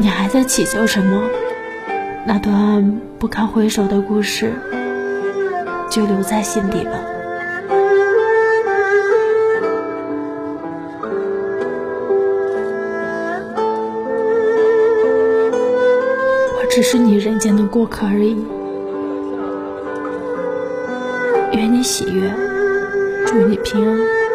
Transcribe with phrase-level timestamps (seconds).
[0.00, 1.20] 你还在祈求什么？
[2.26, 4.54] 那段不堪回首的故事
[5.90, 6.92] 就留在心底吧。
[16.56, 18.42] 我只是你人间的过客而已。
[21.52, 22.32] 愿你喜悦
[23.26, 24.29] 祝你平安。